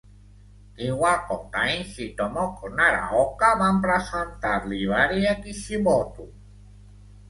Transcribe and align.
Kiwako 0.75 1.35
Taichi 1.53 2.03
i 2.09 2.15
Tomoko 2.17 2.65
Naraoka 2.77 3.49
van 3.61 3.81
presentar-li 3.87 4.83
Hibari 4.85 5.19
a 5.37 5.41
Kishimoto. 5.43 6.25